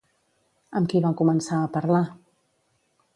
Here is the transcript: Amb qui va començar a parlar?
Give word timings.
Amb 0.79 0.89
qui 0.93 1.01
va 1.03 1.11
començar 1.21 1.59
a 1.59 1.69
parlar? 1.77 2.03